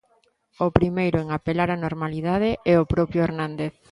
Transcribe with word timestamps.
O 0.65 0.67
primeiro 0.77 1.17
en 1.23 1.27
apelar 1.37 1.69
á 1.75 1.77
normalidade 1.85 2.49
é 2.73 2.75
o 2.83 2.89
propio 2.93 3.19
Hernández. 3.25 3.73